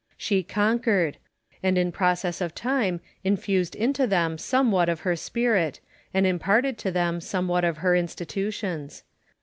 She 0.17 0.41
conquered; 0.41 1.17
and 1.61 1.77
in 1.77 1.91
process 1.91 2.41
of 2.41 2.55
time 2.55 3.01
infused 3.23 3.75
into 3.75 4.07
them 4.07 4.39
somewhat 4.39 4.89
of 4.89 5.01
her 5.01 5.15
spirit, 5.15 5.79
and 6.11 6.25
imparted 6.25 6.79
to 6.79 6.89
them 6.91 7.21
somewhat 7.21 7.63
of 7.63 7.77
her 7.85 7.95
institutions. 7.95 9.03